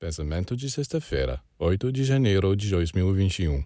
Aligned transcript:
Pensamento 0.00 0.56
de 0.56 0.70
sexta-feira, 0.70 1.42
8 1.58 1.92
de 1.92 2.04
janeiro 2.04 2.56
de 2.56 2.70
2021. 2.70 3.62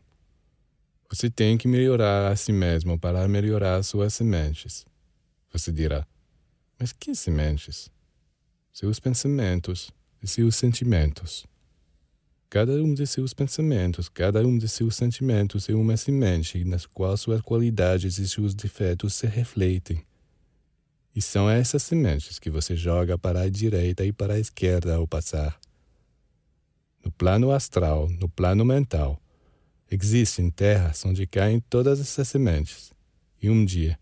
Você 1.08 1.30
tem 1.30 1.56
que 1.56 1.68
melhorar 1.68 2.26
a 2.26 2.34
si 2.34 2.50
mesmo 2.50 2.98
para 2.98 3.28
melhorar 3.28 3.80
suas 3.84 4.14
sementes. 4.14 4.84
Você 5.52 5.70
dirá: 5.70 6.04
Mas 6.76 6.92
que 6.92 7.14
sementes? 7.14 7.88
Seus 8.72 8.98
pensamentos 8.98 9.92
e 10.20 10.26
seus 10.26 10.56
sentimentos. 10.56 11.46
Cada 12.50 12.72
um 12.82 12.92
de 12.92 13.06
seus 13.06 13.32
pensamentos, 13.32 14.08
cada 14.08 14.44
um 14.44 14.58
de 14.58 14.66
seus 14.66 14.96
sentimentos 14.96 15.68
é 15.68 15.72
uma 15.72 15.96
semente 15.96 16.64
nas 16.64 16.84
qual 16.84 17.16
suas 17.16 17.42
qualidades 17.42 18.18
e 18.18 18.28
seus 18.28 18.56
defeitos 18.56 19.14
se 19.14 19.28
refletem. 19.28 20.04
E 21.14 21.22
são 21.22 21.48
essas 21.48 21.84
sementes 21.84 22.40
que 22.40 22.50
você 22.50 22.74
joga 22.74 23.16
para 23.16 23.42
a 23.42 23.48
direita 23.48 24.04
e 24.04 24.12
para 24.12 24.34
a 24.34 24.40
esquerda 24.40 24.96
ao 24.96 25.06
passar 25.06 25.60
no 27.04 27.12
plano 27.12 27.52
astral, 27.52 28.08
no 28.08 28.28
plano 28.28 28.64
mental, 28.64 29.20
existem 29.90 30.50
terras 30.50 31.04
onde 31.04 31.26
caem 31.26 31.60
todas 31.60 32.00
essas 32.00 32.26
sementes. 32.28 32.92
E 33.40 33.50
um 33.50 33.64
dia, 33.64 33.98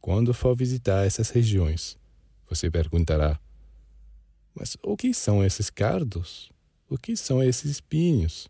quando 0.00 0.32
for 0.32 0.56
visitar 0.56 1.06
essas 1.06 1.30
regiões, 1.30 1.98
você 2.48 2.70
perguntará: 2.70 3.38
Mas 4.54 4.76
o 4.82 4.96
que 4.96 5.12
são 5.12 5.44
esses 5.44 5.68
cardos? 5.68 6.50
O 6.88 6.96
que 6.96 7.16
são 7.16 7.42
esses 7.42 7.70
espinhos? 7.70 8.48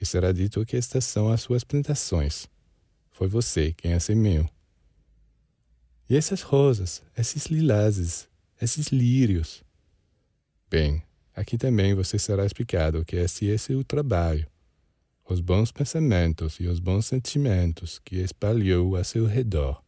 E 0.00 0.06
será 0.06 0.32
dito 0.32 0.64
que 0.64 0.76
estas 0.76 1.04
são 1.04 1.30
as 1.30 1.40
suas 1.40 1.64
plantações. 1.64 2.48
Foi 3.10 3.28
você 3.28 3.72
quem 3.72 3.94
as 3.94 4.04
semeou. 4.04 4.48
E 6.10 6.16
essas 6.16 6.42
rosas, 6.42 7.02
esses 7.16 7.46
lilazes, 7.46 8.28
esses 8.60 8.88
lírios? 8.88 9.64
Bem, 10.68 11.02
Aqui 11.34 11.58
também 11.58 11.94
você 11.94 12.18
será 12.18 12.46
explicado 12.46 13.04
que 13.04 13.16
esse, 13.16 13.46
esse 13.46 13.72
é 13.72 13.76
o 13.76 13.84
trabalho, 13.84 14.46
os 15.28 15.40
bons 15.40 15.72
pensamentos 15.72 16.60
e 16.60 16.66
os 16.66 16.78
bons 16.78 17.06
sentimentos 17.06 17.98
que 17.98 18.16
espalhou 18.16 18.96
a 18.96 19.04
seu 19.04 19.26
redor. 19.26 19.83